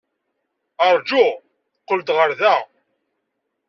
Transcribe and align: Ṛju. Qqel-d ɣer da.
Ṛju. 0.95 1.25
Qqel-d 1.81 2.09
ɣer 2.17 2.29
da. 2.39 2.55